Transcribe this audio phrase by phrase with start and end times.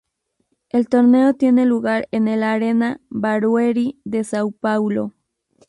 [0.71, 5.13] El torneo tiene lugar en el Arena Barueri de São Paulo.